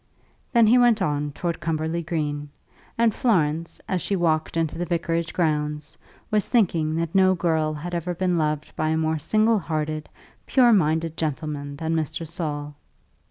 Then 0.51 0.65
he 0.65 0.79
went 0.79 0.99
on 0.99 1.31
towards 1.31 1.59
Cumberly 1.59 2.01
Green; 2.01 2.49
and 2.97 3.13
Florence, 3.13 3.79
as 3.87 4.01
she 4.01 4.15
walked 4.15 4.57
into 4.57 4.79
the 4.79 4.85
vicarage 4.87 5.31
grounds, 5.31 5.95
was 6.31 6.47
thinking 6.47 6.95
that 6.95 7.13
no 7.13 7.35
girl 7.35 7.71
had 7.75 7.93
ever 7.93 8.15
been 8.15 8.35
loved 8.39 8.75
by 8.75 8.89
a 8.89 8.97
more 8.97 9.19
single 9.19 9.59
hearted, 9.59 10.09
pure 10.47 10.73
minded 10.73 11.15
gentleman 11.17 11.75
than 11.75 11.95
Mr. 11.95 12.27
Saul. 12.27 12.73